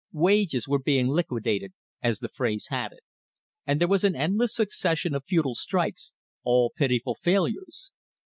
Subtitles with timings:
[0.13, 3.03] Wages were being "liquidated," as the phrase had it;
[3.67, 6.11] and there was an endless succession of futile strikes,
[6.43, 7.91] all pitiful failures.